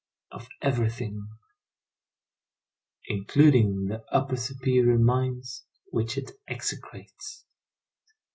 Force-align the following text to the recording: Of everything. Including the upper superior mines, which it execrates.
Of 0.31 0.47
everything. 0.63 1.27
Including 3.05 3.85
the 3.85 4.03
upper 4.11 4.35
superior 4.35 4.97
mines, 4.97 5.63
which 5.91 6.17
it 6.17 6.31
execrates. 6.47 7.45